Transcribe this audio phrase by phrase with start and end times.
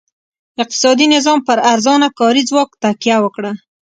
[0.63, 3.51] اقتصادي نظام پر ارزانه کاري ځواک تکیه وکړه.